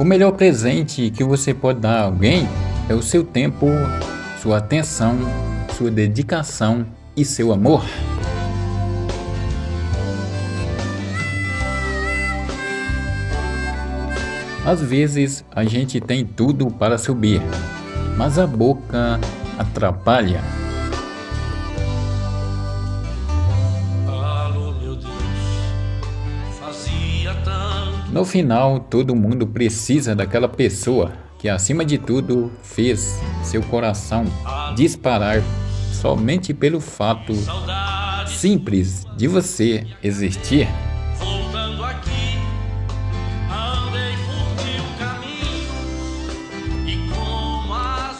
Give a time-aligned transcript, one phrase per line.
[0.00, 2.48] O melhor presente que você pode dar a alguém
[2.88, 3.66] é o seu tempo,
[4.40, 5.14] sua atenção,
[5.76, 7.84] sua dedicação e seu amor.
[14.64, 17.42] Às vezes a gente tem tudo para subir,
[18.16, 19.20] mas a boca
[19.58, 20.40] atrapalha.
[28.12, 34.24] No final, todo mundo precisa daquela pessoa que, acima de tudo, fez seu coração
[34.74, 35.40] disparar
[35.92, 37.32] somente pelo fato
[38.26, 40.66] simples de você existir.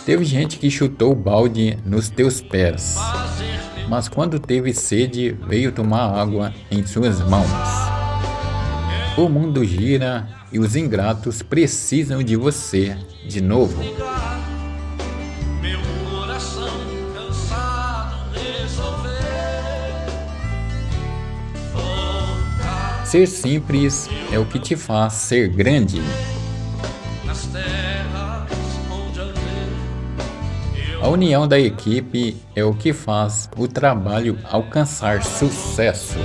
[0.07, 2.97] Teve gente que chutou o balde nos teus pés,
[3.89, 7.80] mas quando teve sede, veio tomar água em suas mãos.
[9.17, 13.83] O mundo gira e os ingratos precisam de você de novo.
[23.05, 26.01] Ser simples é o que te faz ser grande.
[31.03, 36.19] A união da equipe é o que faz o trabalho alcançar sucesso.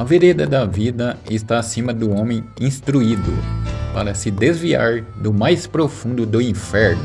[0.00, 3.30] A vereda da vida está acima do homem instruído
[3.92, 7.02] para se desviar do mais profundo do inferno.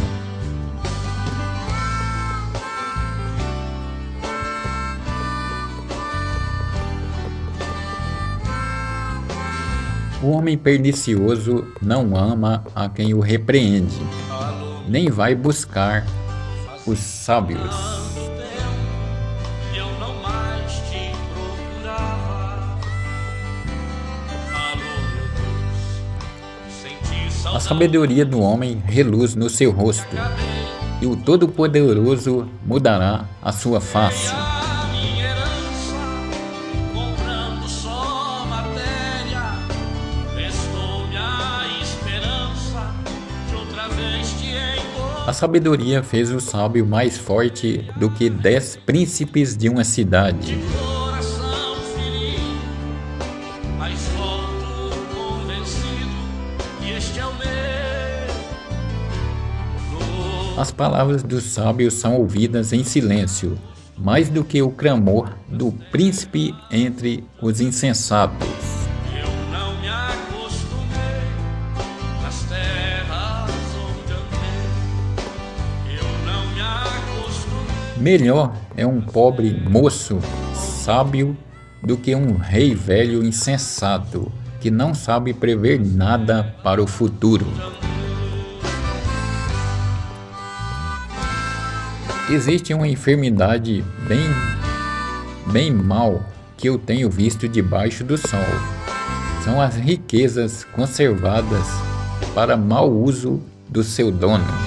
[10.23, 13.99] O homem pernicioso não ama a quem o repreende,
[14.88, 16.05] nem vai buscar
[16.88, 18.04] os sábios.
[27.55, 30.13] A sabedoria do homem reluz no seu rosto,
[31.01, 34.33] e o Todo-Poderoso mudará a sua face.
[45.25, 50.59] A sabedoria fez o sábio mais forte do que dez príncipes de uma cidade.
[60.57, 63.57] As palavras do sábio são ouvidas em silêncio,
[63.97, 68.47] mais do que o clamor do príncipe entre os insensatos.
[77.97, 80.19] Melhor é um pobre moço
[80.53, 81.35] sábio
[81.81, 84.31] do que um rei velho insensato
[84.65, 87.45] que não sabe prever nada para o futuro.
[92.31, 94.25] Existe uma enfermidade bem
[95.51, 96.27] bem mal
[96.57, 98.39] que eu tenho visto debaixo do sol.
[99.43, 101.67] São as riquezas conservadas
[102.33, 103.39] para mau uso
[103.69, 104.64] do seu dono.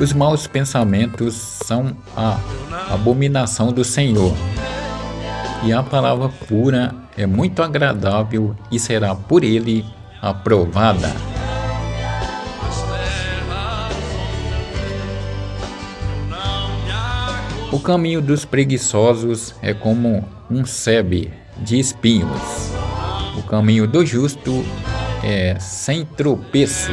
[0.00, 2.40] Os maus pensamentos são a
[2.90, 4.34] abominação do Senhor.
[5.62, 9.84] E a palavra pura é muito agradável e será por ele
[10.22, 11.14] aprovada.
[17.70, 22.72] O caminho dos preguiçosos é como um sebe de espinhos.
[23.36, 24.64] O caminho do justo
[25.22, 26.90] é sem tropeço.